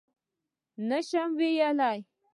[0.87, 1.99] _نه شم ويلای.